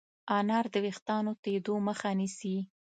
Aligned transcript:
انار 0.37 0.65
د 0.73 0.75
ويښتانو 0.85 1.31
تویدو 1.43 1.75
مخه 1.87 2.09
نیسي. 2.19 2.57